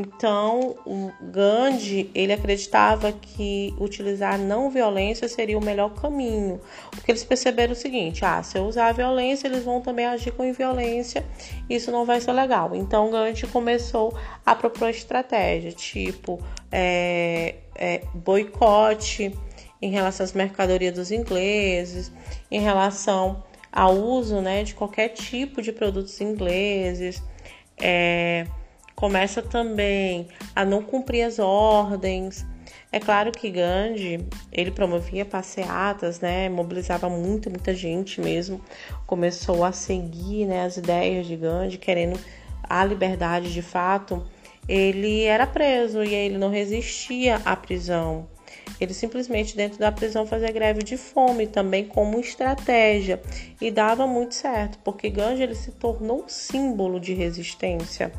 Então, 0.00 0.76
o 0.86 1.12
Gandhi, 1.20 2.10
ele 2.14 2.32
acreditava 2.32 3.12
que 3.12 3.74
utilizar 3.78 4.38
não 4.38 4.70
violência 4.70 5.28
seria 5.28 5.58
o 5.58 5.64
melhor 5.64 5.90
caminho, 5.90 6.58
porque 6.90 7.10
eles 7.10 7.22
perceberam 7.22 7.74
o 7.74 7.76
seguinte: 7.76 8.24
ah, 8.24 8.42
se 8.42 8.56
eu 8.56 8.64
usar 8.64 8.88
a 8.88 8.92
violência, 8.92 9.46
eles 9.46 9.62
vão 9.62 9.82
também 9.82 10.06
agir 10.06 10.32
com 10.32 10.50
violência, 10.54 11.24
isso 11.68 11.90
não 11.90 12.06
vai 12.06 12.18
ser 12.18 12.32
legal. 12.32 12.74
Então, 12.74 13.10
Gandhi 13.10 13.46
começou 13.46 14.16
a 14.44 14.54
propor 14.54 14.88
estratégia, 14.88 15.70
tipo 15.70 16.40
é, 16.72 17.56
é, 17.74 18.02
boicote, 18.14 19.36
em 19.82 19.90
relação 19.90 20.24
às 20.24 20.32
mercadorias 20.32 20.94
dos 20.94 21.10
ingleses, 21.10 22.10
em 22.50 22.60
relação 22.60 23.44
ao 23.70 23.94
uso 23.94 24.40
né, 24.40 24.62
de 24.62 24.74
qualquer 24.74 25.10
tipo 25.10 25.60
de 25.60 25.72
produtos 25.72 26.18
ingleses. 26.22 27.22
É, 27.78 28.46
começa 29.00 29.40
também 29.40 30.28
a 30.54 30.62
não 30.62 30.82
cumprir 30.82 31.22
as 31.22 31.38
ordens. 31.38 32.46
É 32.92 33.00
claro 33.00 33.32
que 33.32 33.50
Gandhi, 33.50 34.28
ele 34.52 34.70
promovia 34.70 35.24
passeatas, 35.24 36.20
né, 36.20 36.50
mobilizava 36.50 37.08
muito, 37.08 37.48
muita 37.48 37.74
gente 37.74 38.20
mesmo, 38.20 38.60
começou 39.06 39.64
a 39.64 39.72
seguir, 39.72 40.44
né, 40.44 40.64
as 40.64 40.76
ideias 40.76 41.26
de 41.26 41.34
Gandhi, 41.34 41.78
querendo 41.78 42.20
a 42.62 42.84
liberdade 42.84 43.52
de 43.52 43.62
fato. 43.62 44.22
Ele 44.68 45.24
era 45.24 45.46
preso 45.46 46.04
e 46.04 46.14
ele 46.14 46.36
não 46.36 46.50
resistia 46.50 47.40
à 47.44 47.56
prisão. 47.56 48.28
Ele 48.78 48.92
simplesmente 48.92 49.56
dentro 49.56 49.78
da 49.78 49.90
prisão 49.90 50.26
fazia 50.26 50.52
greve 50.52 50.82
de 50.82 50.96
fome 50.96 51.46
também 51.46 51.86
como 51.86 52.20
estratégia 52.20 53.20
e 53.60 53.70
dava 53.70 54.06
muito 54.06 54.34
certo, 54.34 54.78
porque 54.84 55.08
Gandhi 55.08 55.42
ele 55.42 55.54
se 55.54 55.72
tornou 55.72 56.24
um 56.24 56.28
símbolo 56.28 57.00
de 57.00 57.14
resistência. 57.14 58.12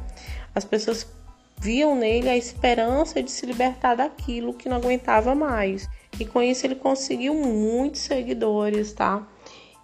As 0.53 0.65
pessoas 0.65 1.07
viam 1.59 1.95
nele 1.95 2.27
a 2.27 2.35
esperança 2.35 3.21
de 3.21 3.31
se 3.31 3.45
libertar 3.45 3.95
daquilo 3.95 4.53
que 4.53 4.67
não 4.67 4.77
aguentava 4.77 5.35
mais. 5.35 5.87
E 6.19 6.25
com 6.25 6.41
isso 6.41 6.65
ele 6.65 6.75
conseguiu 6.75 7.33
muitos 7.35 8.01
seguidores, 8.01 8.93
tá? 8.93 9.27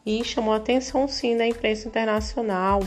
E 0.05 0.23
chamou 0.23 0.53
atenção 0.53 1.07
sim 1.07 1.37
da 1.37 1.47
imprensa 1.47 1.87
internacional. 1.87 2.81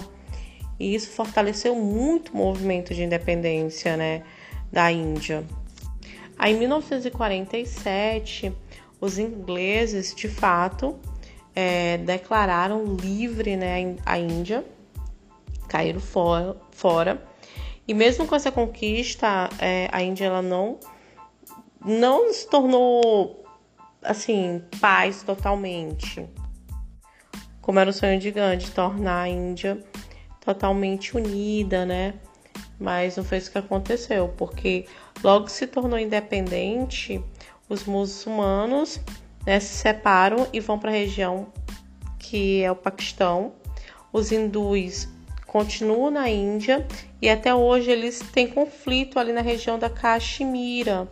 E 0.79 0.95
isso 0.95 1.11
fortaleceu 1.11 1.75
muito 1.75 2.33
o 2.33 2.37
movimento 2.37 2.95
de 2.95 3.03
independência, 3.03 3.97
né, 3.97 4.23
da 4.73 4.91
Índia. 4.91 5.45
Aí, 6.39 6.55
em 6.55 6.59
1947, 6.59 8.51
os 8.99 9.19
ingleses, 9.19 10.15
de 10.15 10.27
fato, 10.27 10.99
é, 11.55 11.99
declararam 11.99 12.97
livre 12.97 13.57
né, 13.57 13.95
a 14.07 14.19
Índia, 14.19 14.65
caíram 15.69 16.01
fora, 16.01 16.57
fora. 16.71 17.30
E 17.91 17.95
mesmo 17.95 18.25
com 18.25 18.37
essa 18.37 18.53
conquista, 18.53 19.51
é, 19.59 19.89
a 19.91 20.01
Índia 20.01 20.27
ela 20.27 20.41
não, 20.41 20.79
não 21.85 22.33
se 22.33 22.49
tornou 22.49 23.45
assim 24.01 24.63
paz 24.81 25.25
totalmente, 25.25 26.25
como 27.61 27.81
era 27.81 27.91
o 27.91 27.93
sonho 27.93 28.17
de 28.21 28.31
Gandhi, 28.31 28.71
tornar 28.71 29.23
a 29.23 29.29
Índia 29.29 29.85
totalmente 30.39 31.17
unida, 31.17 31.85
né? 31.85 32.15
Mas 32.79 33.17
não 33.17 33.25
foi 33.25 33.39
isso 33.39 33.51
que 33.51 33.59
aconteceu, 33.59 34.29
porque 34.39 34.87
logo 35.21 35.47
que 35.47 35.53
se 35.53 35.67
tornou 35.67 35.99
independente, 35.99 37.21
os 37.69 37.87
muçulmanos 37.87 39.01
né, 39.45 39.59
se 39.59 39.75
separam 39.75 40.47
e 40.53 40.61
vão 40.61 40.79
para 40.79 40.91
a 40.91 40.95
região 40.95 41.53
que 42.21 42.63
é 42.63 42.71
o 42.71 42.77
Paquistão. 42.77 43.53
Os 44.13 44.31
hindus 44.31 45.09
continuam 45.51 46.13
na 46.13 46.31
Índia 46.31 46.87
e 47.21 47.29
até 47.29 47.53
hoje 47.53 47.91
eles 47.91 48.21
têm 48.33 48.47
conflito 48.47 49.19
ali 49.19 49.33
na 49.33 49.41
região 49.41 49.81
da 49.81 49.91
Caxemira. 49.91 51.11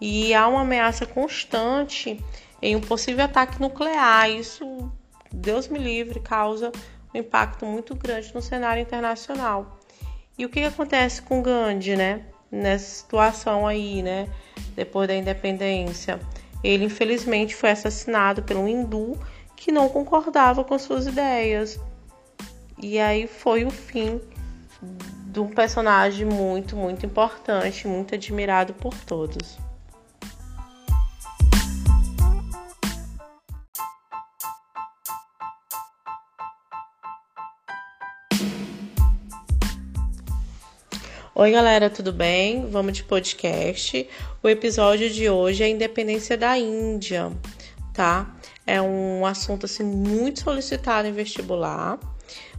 E 0.00 0.32
há 0.32 0.48
uma 0.48 0.62
ameaça 0.62 1.04
constante 1.04 2.18
em 2.62 2.74
um 2.74 2.80
possível 2.80 3.22
ataque 3.22 3.60
nuclear. 3.60 4.30
Isso, 4.30 4.90
Deus 5.30 5.68
me 5.68 5.78
livre, 5.78 6.20
causa 6.20 6.72
um 7.14 7.18
impacto 7.18 7.66
muito 7.66 7.94
grande 7.94 8.34
no 8.34 8.40
cenário 8.40 8.80
internacional. 8.80 9.78
E 10.38 10.46
o 10.46 10.48
que, 10.48 10.64
acontece 10.64 11.20
com 11.20 11.42
Gandhi, 11.42 11.96
né? 11.96 12.22
Nessa 12.50 12.86
situação 12.86 13.66
aí, 13.66 14.02
né? 14.02 14.26
Depois 14.74 15.06
da 15.06 15.14
independência. 15.14 16.18
Ele, 16.64 16.86
infelizmente, 16.86 17.54
foi 17.54 17.72
assassinado 17.72 18.42
por 18.42 18.56
um 18.56 18.66
hindu 18.66 19.18
que 19.54 19.70
não 19.70 19.86
concordava 19.86 20.64
com 20.64 20.78
suas 20.78 21.06
ideias. 21.06 21.78
E 22.82 22.98
aí 22.98 23.26
foi 23.26 23.66
o 23.66 23.70
fim 23.70 24.18
de 25.26 25.38
um 25.38 25.48
personagem 25.48 26.24
muito, 26.24 26.74
muito 26.74 27.04
importante, 27.04 27.86
muito 27.86 28.14
admirado 28.14 28.72
por 28.72 28.94
todos. 29.04 29.58
Oi, 41.34 41.52
galera, 41.52 41.90
tudo 41.90 42.14
bem? 42.14 42.66
Vamos 42.70 42.94
de 42.94 43.04
podcast. 43.04 44.08
O 44.42 44.48
episódio 44.48 45.10
de 45.10 45.28
hoje 45.28 45.62
é 45.62 45.66
a 45.66 45.68
independência 45.68 46.36
da 46.36 46.56
Índia, 46.56 47.30
tá? 47.92 48.34
É 48.66 48.80
um 48.80 49.26
assunto 49.26 49.66
assim 49.66 49.84
muito 49.84 50.40
solicitado 50.40 51.06
em 51.06 51.12
vestibular. 51.12 51.98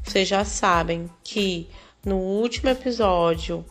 Vocês 0.04 0.28
já 0.28 0.44
sabem 0.44 1.10
que 1.24 1.70
no 2.06 2.18
último 2.18 2.70
episódio 2.70 3.64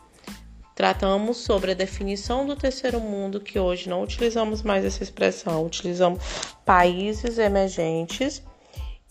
tratamos 0.74 1.36
sobre 1.36 1.72
a 1.72 1.74
definição 1.74 2.46
do 2.46 2.56
terceiro 2.56 3.00
mundo, 3.00 3.40
que 3.40 3.58
hoje 3.58 3.88
não 3.88 4.02
utilizamos 4.02 4.62
mais 4.62 4.84
essa 4.84 5.02
expressão, 5.02 5.66
utilizamos 5.66 6.20
países 6.64 7.38
emergentes. 7.38 8.42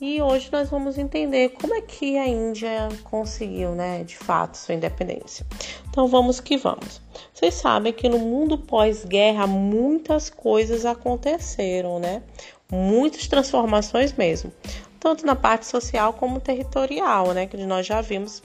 E 0.01 0.21
hoje 0.21 0.49
nós 0.49 0.69
vamos 0.69 0.97
entender 0.97 1.49
como 1.49 1.75
é 1.75 1.81
que 1.81 2.17
a 2.17 2.25
Índia 2.25 2.87
conseguiu, 3.03 3.75
né, 3.75 4.03
de 4.05 4.17
fato, 4.17 4.55
sua 4.57 4.73
independência. 4.73 5.45
Então 5.89 6.07
vamos 6.07 6.39
que 6.39 6.55
vamos. 6.55 7.01
Vocês 7.33 7.55
sabem 7.55 7.91
que 7.91 8.07
no 8.07 8.17
mundo 8.17 8.57
pós-guerra 8.57 9.45
muitas 9.45 10.29
coisas 10.29 10.85
aconteceram, 10.85 11.99
né? 11.99 12.23
Muitas 12.71 13.27
transformações 13.27 14.13
mesmo, 14.13 14.53
tanto 14.99 15.25
na 15.25 15.35
parte 15.35 15.65
social 15.65 16.13
como 16.13 16.39
territorial, 16.39 17.33
né, 17.33 17.45
que 17.45 17.57
nós 17.57 17.85
já 17.85 18.01
vimos 18.01 18.41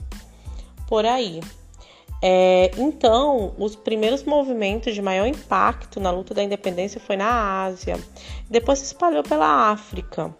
por 0.87 1.05
aí. 1.05 1.41
É, 2.21 2.71
então, 2.77 3.53
os 3.57 3.75
primeiros 3.75 4.23
movimentos 4.23 4.93
de 4.95 5.01
maior 5.01 5.27
impacto 5.27 5.99
na 5.99 6.09
luta 6.11 6.33
da 6.33 6.41
independência 6.41 6.99
foi 6.99 7.17
na 7.17 7.63
Ásia, 7.63 7.99
depois 8.49 8.79
se 8.79 8.85
espalhou 8.85 9.21
pela 9.21 9.69
África. 9.71 10.33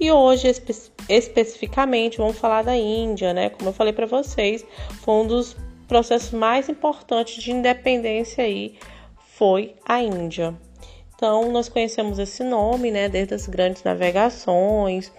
E 0.00 0.10
hoje, 0.10 0.48
espe 0.48 0.74
especificamente, 1.08 2.18
vamos 2.18 2.38
falar 2.38 2.62
da 2.62 2.76
Índia, 2.76 3.32
né? 3.32 3.50
Como 3.50 3.70
eu 3.70 3.72
falei 3.72 3.92
para 3.92 4.06
vocês, 4.06 4.64
foi 5.02 5.14
um 5.14 5.26
dos 5.26 5.56
processos 5.86 6.32
mais 6.32 6.68
importantes 6.68 7.42
de 7.42 7.50
independência 7.50 8.44
aí, 8.44 8.76
foi 9.16 9.74
a 9.86 10.02
Índia. 10.02 10.54
Então, 11.18 11.50
nós 11.50 11.68
conhecemos 11.68 12.16
esse 12.20 12.44
nome, 12.44 12.92
né, 12.92 13.08
desde 13.08 13.34
as 13.34 13.48
grandes 13.48 13.82
navegações, 13.82 15.10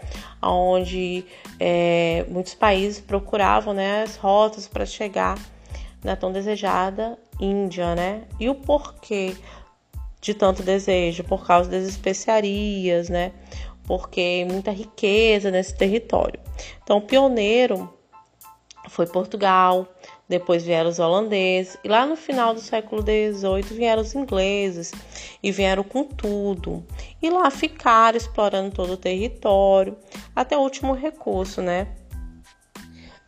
onde 0.42 1.26
é, 1.60 2.26
muitos 2.30 2.54
países 2.56 3.02
procuravam 3.02 3.74
né, 3.74 4.04
as 4.04 4.16
rotas 4.16 4.66
para 4.66 4.86
chegar 4.86 5.38
na 6.02 6.16
tão 6.16 6.32
desejada 6.32 7.20
Índia, 7.38 7.96
né? 7.96 8.24
E 8.40 8.50
o 8.50 8.56
porquê 8.56 9.36
de 10.22 10.34
tanto 10.34 10.64
desejo? 10.64 11.24
Por 11.26 11.46
causa 11.46 11.70
das 11.70 11.84
especiarias, 11.84 13.10
né? 13.10 13.34
porque 13.90 14.46
muita 14.48 14.70
riqueza 14.70 15.50
nesse 15.50 15.76
território. 15.76 16.40
Então, 16.84 17.00
o 17.00 17.02
pioneiro 17.02 17.92
foi 18.88 19.08
Portugal, 19.08 19.88
depois 20.30 20.64
vieram 20.64 20.92
os 20.92 21.00
holandeses, 21.00 21.76
e 21.84 21.88
lá 21.88 22.06
no 22.06 22.16
final 22.16 22.54
do 22.54 22.62
século 22.62 23.02
XVIII 23.02 23.64
vieram 23.64 24.04
os 24.04 24.14
ingleses 24.14 24.92
e 25.42 25.52
vieram 25.52 25.84
com 25.84 26.04
tudo. 26.04 26.86
E 27.20 27.32
lá 27.32 27.50
ficaram 27.50 28.16
explorando 28.16 28.76
todo 28.76 28.94
o 28.94 28.98
território, 28.98 29.98
até 30.36 30.56
o 30.56 30.62
último 30.62 30.94
recurso, 30.94 31.64
né? 31.64 31.88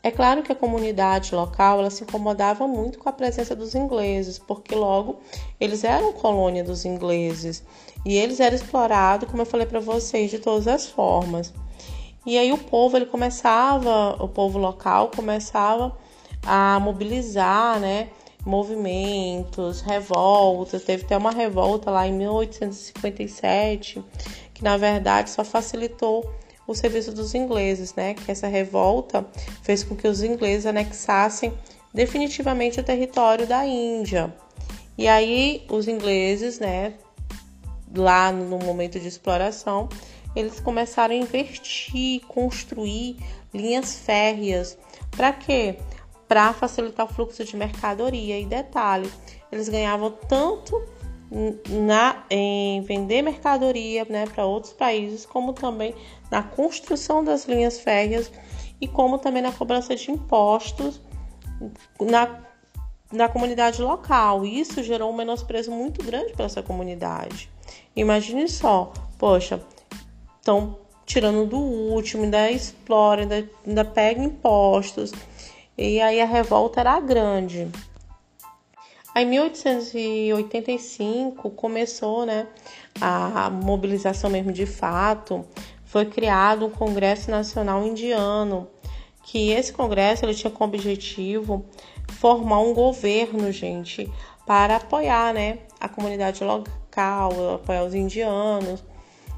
É 0.04 0.10
claro 0.10 0.42
que 0.42 0.52
a 0.52 0.56
comunidade 0.56 1.34
local 1.36 1.80
ela 1.80 1.90
se 1.92 2.04
incomodava 2.04 2.68
muito 2.68 2.98
com 2.98 3.10
a 3.10 3.14
presença 3.14 3.56
dos 3.56 3.76
ingleses, 3.76 4.40
porque 4.40 4.74
logo 4.74 5.20
eles 5.60 5.84
eram 5.84 6.14
colônia 6.14 6.64
dos 6.64 6.86
ingleses 6.86 7.64
e 8.04 8.16
eles 8.16 8.40
eram 8.40 8.56
explorados, 8.56 9.30
como 9.30 9.44
eu 9.44 9.46
falei 9.46 9.68
para 9.68 9.80
vocês, 9.80 10.32
de 10.32 10.40
todas 10.40 10.68
as 10.68 10.88
formas. 10.88 11.54
E 12.26 12.38
aí 12.38 12.52
o 12.52 12.58
povo 12.58 12.98
ele 12.98 13.06
começava, 13.06 14.16
o 14.24 14.28
povo 14.28 14.58
local 14.58 15.12
começava 15.16 15.96
a 16.46 16.80
mobilizar, 16.80 17.80
né, 17.80 18.10
movimentos, 18.46 19.82
revoltas. 19.82 20.84
Teve 20.84 21.06
até 21.06 21.18
uma 21.18 21.32
revolta 21.32 21.92
lá 21.92 22.08
em 22.08 22.14
1857 22.14 24.04
que 24.54 24.64
na 24.64 24.78
verdade 24.78 25.30
só 25.30 25.44
facilitou 25.44 26.32
o 26.68 26.76
serviço 26.76 27.12
dos 27.12 27.34
ingleses, 27.34 27.94
né? 27.96 28.14
Que 28.14 28.32
essa 28.32 28.48
revolta 28.48 29.26
fez 29.64 29.84
com 29.84 29.96
que 29.96 30.08
os 30.08 30.22
ingleses 30.24 30.66
anexassem 30.66 31.54
definitivamente 31.94 32.80
o 32.80 32.84
território 32.84 33.48
da 33.48 33.66
Índia. 33.66 34.34
E 34.98 35.08
aí 35.08 35.66
os 35.70 35.88
ingleses, 35.88 36.60
né, 36.60 36.94
lá 37.96 38.32
no 38.32 38.60
momento 38.60 39.00
de 39.00 39.08
exploração, 39.08 39.90
eles 40.36 40.60
começaram 40.60 41.14
a 41.14 41.18
investir, 41.18 42.22
construir 42.28 43.18
linhas 43.54 43.96
férreas. 43.96 44.78
Para 45.10 45.34
quê? 45.34 45.78
Para 46.32 46.54
facilitar 46.54 47.06
o 47.06 47.10
fluxo 47.14 47.44
de 47.44 47.58
mercadoria. 47.58 48.40
E 48.40 48.46
detalhe, 48.46 49.12
eles 49.52 49.68
ganhavam 49.68 50.12
tanto 50.30 50.82
na, 51.70 52.24
em 52.30 52.82
vender 52.84 53.22
mercadoria 53.22 54.06
né, 54.10 54.26
para 54.26 54.46
outros 54.46 54.72
países, 54.72 55.26
como 55.26 55.52
também 55.52 55.94
na 56.32 56.42
construção 56.42 57.22
das 57.22 57.44
linhas 57.44 57.82
férreas 57.82 58.32
e 58.80 58.88
como 58.88 59.18
também 59.18 59.42
na 59.42 59.52
cobrança 59.52 59.94
de 59.94 60.10
impostos 60.10 61.02
na, 62.00 62.40
na 63.12 63.28
comunidade 63.28 63.82
local. 63.82 64.46
Isso 64.46 64.82
gerou 64.84 65.12
um 65.12 65.16
menosprezo 65.16 65.70
muito 65.70 66.02
grande 66.02 66.32
para 66.32 66.46
essa 66.46 66.64
comunidade. 66.64 67.50
Imagine 67.94 68.48
só, 68.48 68.94
poxa, 69.20 69.62
estão 70.40 70.80
tirando 71.06 71.46
do 71.46 71.60
último, 71.60 72.24
ainda 72.24 72.50
explora, 72.50 73.24
ainda, 73.24 73.50
ainda 73.68 73.84
pega 73.84 74.24
impostos. 74.24 75.12
E 75.78 76.02
aí 76.02 76.22
a 76.22 76.26
revolta 76.26 76.82
era 76.82 77.00
grande. 77.00 77.70
Em 79.16 79.26
1885 79.26 81.50
começou, 81.52 82.26
né, 82.26 82.48
a 83.00 83.50
mobilização 83.50 84.30
mesmo 84.30 84.52
de 84.52 84.66
fato. 84.66 85.46
Foi 85.84 86.06
criado 86.06 86.66
um 86.66 86.70
Congresso 86.70 87.30
Nacional 87.30 87.86
Indiano, 87.86 88.68
que 89.24 89.52
esse 89.52 89.74
congresso 89.74 90.24
ele 90.24 90.34
tinha 90.34 90.50
como 90.50 90.74
objetivo 90.74 91.66
formar 92.08 92.60
um 92.60 92.74
governo, 92.74 93.52
gente, 93.52 94.10
para 94.46 94.78
apoiar, 94.78 95.34
né, 95.34 95.60
a 95.80 95.90
comunidade 95.90 96.44
local, 96.44 97.56
apoiar 97.56 97.84
os 97.84 97.94
indianos, 97.94 98.84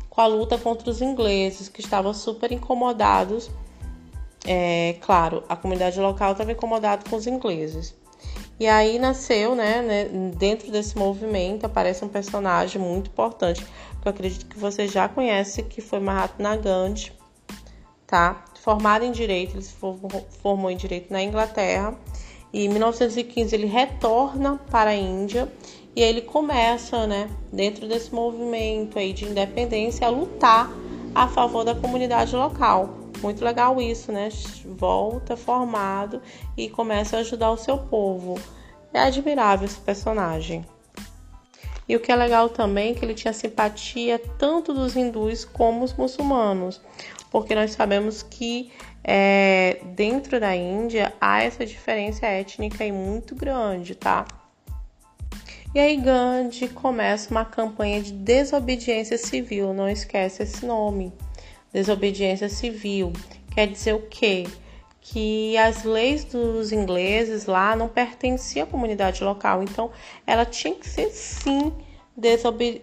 com 0.10 0.22
a 0.22 0.28
luta 0.28 0.58
contra 0.58 0.90
os 0.90 1.02
ingleses, 1.02 1.68
que 1.68 1.82
estavam 1.82 2.14
super 2.14 2.52
incomodados. 2.52 3.50
É, 4.46 4.96
claro, 5.02 5.44
a 5.48 5.56
comunidade 5.56 6.00
local 6.00 6.34
estava 6.34 6.52
incomodada 6.52 7.10
com 7.10 7.16
os 7.16 7.28
ingleses. 7.28 7.96
E 8.60 8.68
aí 8.68 9.00
nasceu, 9.00 9.56
né, 9.56 9.82
né, 9.82 10.06
dentro 10.38 10.72
desse 10.72 10.98
movimento, 10.98 11.66
aparece 11.66 12.06
um 12.06 12.08
personagem 12.08 12.82
muito 12.82 13.10
importante, 13.10 13.64
que 13.64 14.08
eu 14.08 14.10
acredito 14.10 14.46
que 14.46 14.60
você 14.60 14.88
já 14.88 15.08
conhece, 15.10 15.64
que 15.64 15.82
foi 15.82 16.00
Mahatma 16.00 16.56
Gandhi, 16.56 17.12
tá? 18.06 18.46
Formado 18.62 19.04
em 19.04 19.12
Direito, 19.12 19.56
ele 19.56 19.64
se 19.64 19.74
formou 19.74 20.70
em 20.70 20.78
Direito 20.78 21.12
na 21.12 21.22
Inglaterra, 21.22 21.98
e 22.54 22.66
em 22.66 22.70
1915 22.70 23.56
ele 23.56 23.66
retorna 23.66 24.60
para 24.70 24.92
a 24.92 24.96
Índia 24.96 25.52
e 25.96 26.02
aí 26.04 26.10
ele 26.10 26.22
começa, 26.22 27.06
né, 27.06 27.30
dentro 27.52 27.88
desse 27.88 28.14
movimento 28.14 28.98
aí 28.98 29.14
de 29.14 29.26
independência, 29.26 30.08
a 30.08 30.10
lutar 30.10 30.72
a 31.14 31.28
favor 31.28 31.64
da 31.64 31.76
comunidade 31.76 32.36
local. 32.36 33.03
Muito 33.24 33.44
legal 33.44 33.82
isso, 33.82 34.12
né? 34.12 34.28
Volta 34.66 35.38
formado 35.38 36.22
e 36.58 36.70
começa 36.70 37.16
a 37.16 37.20
ajudar 37.22 37.52
o 37.52 37.58
seu 37.58 37.78
povo. 37.78 38.38
É 38.94 39.00
admirável 39.00 39.66
esse 39.66 39.80
personagem. 39.80 40.66
E 41.88 41.96
o 41.96 42.02
que 42.02 42.12
é 42.12 42.16
legal 42.18 42.50
também 42.50 42.92
é 42.92 42.94
que 42.94 43.06
ele 43.06 43.14
tinha 43.14 43.32
simpatia 43.32 44.20
tanto 44.38 44.74
dos 44.74 44.98
hindus 44.98 45.46
como 45.46 45.86
os 45.86 45.94
muçulmanos, 45.94 46.82
porque 47.32 47.56
nós 47.56 47.72
sabemos 47.72 48.22
que 48.22 48.72
é, 49.02 49.80
dentro 49.96 50.38
da 50.38 50.54
Índia 50.54 51.14
há 51.20 51.44
essa 51.44 51.66
diferença 51.66 52.26
étnica 52.26 52.84
e 52.84 52.92
muito 52.92 53.36
grande, 53.36 53.96
tá? 53.96 54.26
E 55.74 55.80
aí 55.80 55.96
Gandhi 55.96 56.68
começa 56.68 57.32
uma 57.32 57.46
campanha 57.46 58.02
de 58.02 58.12
desobediência 58.12 59.18
civil, 59.18 59.74
não 59.74 59.88
esquece 59.88 60.44
esse 60.44 60.66
nome. 60.66 61.12
Desobediência 61.74 62.48
civil 62.48 63.12
quer 63.54 63.68
dizer 63.68 63.94
o 63.94 64.02
quê? 64.02 64.46
Que 65.02 65.58
as 65.58 65.84
leis 65.84 66.24
dos 66.24 66.72
ingleses 66.72 67.46
lá 67.46 67.76
não 67.76 67.90
pertenciam 67.90 68.66
à 68.66 68.68
comunidade 68.68 69.24
local, 69.24 69.64
então 69.64 69.92
ela 70.26 70.46
tinha 70.46 70.76
que 70.76 70.88
ser 70.88 71.10
sim 71.10 71.74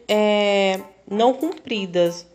é, 0.09 0.81
não 1.09 1.33
cumpridas. 1.33 2.27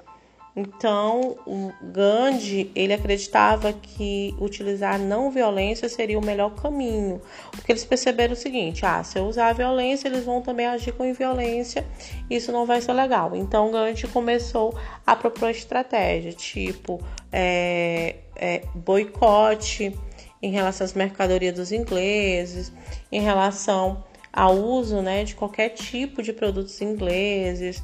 Então, 0.55 1.35
o 1.45 1.73
Gandhi, 1.81 2.71
ele 2.73 2.93
acreditava 2.93 3.73
que 3.73 4.33
utilizar 4.39 4.97
não 4.97 5.29
violência 5.29 5.89
seria 5.89 6.17
o 6.17 6.23
melhor 6.23 6.55
caminho, 6.55 7.21
porque 7.51 7.73
eles 7.73 7.83
perceberam 7.83 8.31
o 8.33 8.37
seguinte: 8.37 8.85
ah, 8.85 9.03
se 9.03 9.19
eu 9.19 9.25
usar 9.25 9.49
a 9.49 9.53
violência, 9.53 10.07
eles 10.07 10.23
vão 10.23 10.41
também 10.41 10.65
agir 10.65 10.93
com 10.93 11.11
violência, 11.13 11.85
isso 12.29 12.53
não 12.53 12.65
vai 12.65 12.79
ser 12.81 12.93
legal. 12.93 13.35
Então, 13.35 13.69
Gandhi 13.69 14.07
começou 14.07 14.73
a 15.05 15.13
propor 15.13 15.49
estratégia, 15.49 16.31
tipo 16.31 17.03
é, 17.33 18.15
é, 18.33 18.63
boicote 18.73 19.93
em 20.41 20.51
relação 20.51 20.85
às 20.85 20.93
mercadorias 20.93 21.53
dos 21.53 21.73
ingleses, 21.73 22.71
em 23.11 23.19
relação 23.19 24.05
ao 24.31 24.55
uso, 24.55 25.01
né, 25.01 25.25
de 25.25 25.35
qualquer 25.35 25.69
tipo 25.69 26.23
de 26.23 26.31
produtos 26.31 26.81
ingleses. 26.81 27.83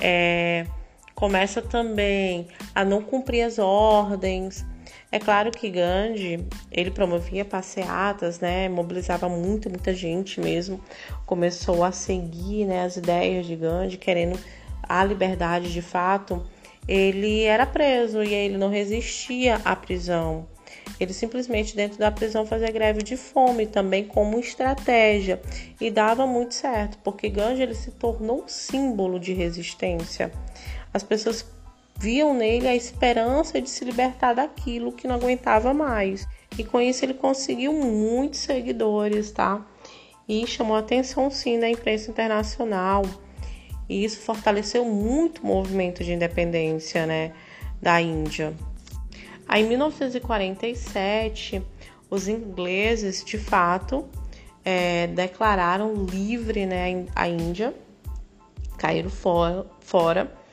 É, 0.00 0.64
começa 1.14 1.62
também 1.62 2.48
a 2.74 2.84
não 2.84 3.02
cumprir 3.02 3.42
as 3.42 3.58
ordens. 3.58 4.64
É 5.10 5.18
claro 5.18 5.50
que 5.52 5.70
Gandhi, 5.70 6.44
ele 6.72 6.90
promovia 6.90 7.44
passeatas, 7.44 8.40
né, 8.40 8.68
mobilizava 8.68 9.28
muito, 9.28 9.70
muita 9.70 9.94
gente 9.94 10.40
mesmo, 10.40 10.80
começou 11.24 11.84
a 11.84 11.92
seguir, 11.92 12.64
né, 12.64 12.84
as 12.84 12.96
ideias 12.96 13.46
de 13.46 13.54
Gandhi, 13.54 13.96
querendo 13.96 14.38
a 14.82 15.04
liberdade 15.04 15.72
de 15.72 15.80
fato. 15.80 16.44
Ele 16.86 17.44
era 17.44 17.64
preso 17.64 18.22
e 18.22 18.34
ele 18.34 18.58
não 18.58 18.68
resistia 18.68 19.60
à 19.64 19.74
prisão. 19.76 20.46
Ele 20.98 21.12
simplesmente 21.12 21.74
dentro 21.74 21.98
da 21.98 22.10
prisão 22.10 22.44
fazia 22.46 22.70
greve 22.70 23.02
de 23.02 23.16
fome 23.16 23.66
também 23.66 24.04
como 24.04 24.38
estratégia 24.38 25.40
e 25.80 25.90
dava 25.90 26.26
muito 26.26 26.54
certo, 26.54 26.98
porque 27.02 27.28
Gandhi 27.28 27.62
ele 27.62 27.74
se 27.74 27.90
tornou 27.92 28.44
um 28.44 28.48
símbolo 28.48 29.18
de 29.18 29.32
resistência. 29.32 30.30
As 30.94 31.02
pessoas 31.02 31.44
viam 31.98 32.32
nele 32.32 32.68
a 32.68 32.76
esperança 32.76 33.60
de 33.60 33.68
se 33.68 33.84
libertar 33.84 34.32
daquilo 34.32 34.92
que 34.92 35.08
não 35.08 35.16
aguentava 35.16 35.74
mais. 35.74 36.24
E 36.56 36.62
com 36.62 36.80
isso 36.80 37.04
ele 37.04 37.14
conseguiu 37.14 37.72
muitos 37.72 38.38
seguidores, 38.40 39.32
tá? 39.32 39.66
E 40.28 40.46
chamou 40.46 40.76
atenção 40.76 41.28
sim 41.32 41.58
da 41.58 41.68
imprensa 41.68 42.12
internacional. 42.12 43.02
E 43.88 44.04
isso 44.04 44.20
fortaleceu 44.20 44.84
muito 44.84 45.42
o 45.42 45.46
movimento 45.46 46.04
de 46.04 46.12
independência, 46.12 47.04
né, 47.06 47.32
da 47.82 48.00
Índia. 48.00 48.54
Aí, 49.46 49.62
em 49.62 49.68
1947, 49.68 51.60
os 52.08 52.28
ingleses, 52.28 53.22
de 53.22 53.36
fato, 53.36 54.08
é, 54.64 55.08
declararam 55.08 55.92
livre 56.06 56.64
né, 56.64 57.04
a 57.14 57.28
Índia, 57.28 57.74
caíram 58.78 59.10
fora, 59.10 59.66
fora 59.80 60.43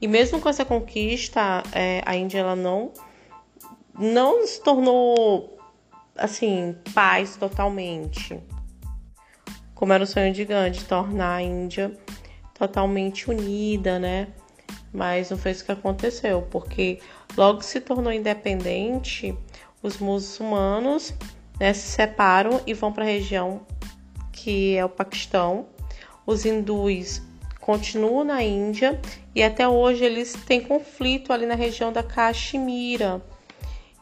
e 0.00 0.06
mesmo 0.06 0.40
com 0.40 0.48
essa 0.48 0.64
conquista, 0.64 1.62
é, 1.72 2.02
a 2.04 2.16
Índia 2.16 2.38
ela 2.38 2.56
não, 2.56 2.92
não 3.98 4.46
se 4.46 4.62
tornou 4.62 5.58
assim 6.16 6.76
paz 6.94 7.36
totalmente. 7.36 8.38
Como 9.74 9.92
era 9.92 10.02
o 10.02 10.06
sonho 10.06 10.32
de 10.32 10.44
Gandhi, 10.44 10.84
tornar 10.84 11.36
a 11.36 11.42
Índia 11.42 11.96
totalmente 12.54 13.30
unida, 13.30 13.98
né? 13.98 14.28
Mas 14.92 15.30
não 15.30 15.38
foi 15.38 15.52
isso 15.52 15.64
que 15.64 15.72
aconteceu, 15.72 16.42
porque 16.50 16.98
logo 17.36 17.58
que 17.58 17.66
se 17.66 17.80
tornou 17.80 18.12
independente, 18.12 19.36
os 19.82 19.98
muçulmanos 19.98 21.14
né, 21.60 21.72
se 21.72 21.88
separam 21.88 22.60
e 22.66 22.74
vão 22.74 22.92
para 22.92 23.04
a 23.04 23.06
região 23.06 23.66
que 24.32 24.76
é 24.76 24.84
o 24.84 24.88
Paquistão. 24.88 25.66
Os 26.24 26.44
hindus 26.44 27.22
continuam 27.68 28.24
na 28.24 28.42
Índia 28.42 28.98
e 29.34 29.42
até 29.42 29.68
hoje 29.68 30.02
eles 30.02 30.32
têm 30.46 30.58
conflito 30.58 31.34
ali 31.34 31.44
na 31.44 31.54
região 31.54 31.92
da 31.92 32.02
Caxemira. 32.02 33.20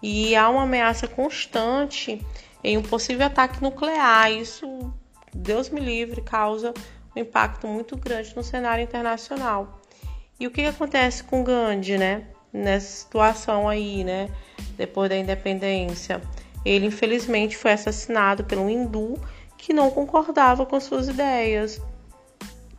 E 0.00 0.36
há 0.36 0.48
uma 0.48 0.62
ameaça 0.62 1.08
constante 1.08 2.24
em 2.62 2.78
um 2.78 2.82
possível 2.82 3.26
ataque 3.26 3.60
nuclear. 3.60 4.30
Isso, 4.30 4.94
Deus 5.34 5.68
me 5.68 5.80
livre, 5.80 6.20
causa 6.20 6.72
um 7.16 7.18
impacto 7.18 7.66
muito 7.66 7.96
grande 7.96 8.36
no 8.36 8.44
cenário 8.44 8.84
internacional. 8.84 9.80
E 10.38 10.46
o 10.46 10.50
que, 10.52 10.64
acontece 10.64 11.24
com 11.24 11.42
Gandhi, 11.42 11.98
né? 11.98 12.22
Nessa 12.52 12.86
situação 12.86 13.68
aí, 13.68 14.04
né? 14.04 14.30
Depois 14.76 15.10
da 15.10 15.16
independência. 15.16 16.22
Ele, 16.64 16.86
infelizmente, 16.86 17.56
foi 17.56 17.72
assassinado 17.72 18.46
um 18.60 18.70
hindu 18.70 19.18
que 19.58 19.72
não 19.72 19.90
concordava 19.90 20.64
com 20.64 20.78
suas 20.78 21.08
ideias. 21.08 21.82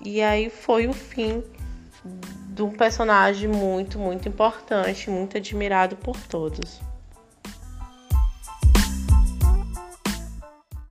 E 0.03 0.21
aí 0.21 0.49
foi 0.49 0.87
o 0.87 0.93
fim 0.93 1.43
de 2.49 2.63
um 2.63 2.71
personagem 2.71 3.47
muito, 3.47 3.99
muito 3.99 4.27
importante, 4.27 5.09
muito 5.09 5.37
admirado 5.37 5.95
por 5.95 6.17
todos. 6.27 6.79